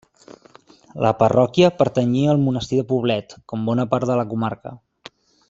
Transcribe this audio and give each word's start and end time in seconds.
La 1.05 1.11
parròquia 1.19 1.69
pertanyia 1.81 2.31
al 2.33 2.41
monestir 2.47 2.81
de 2.81 2.87
Poblet, 2.93 3.37
com 3.53 3.69
bona 3.69 3.87
part 3.93 4.13
de 4.13 4.17
la 4.23 4.27
comarca. 4.33 4.75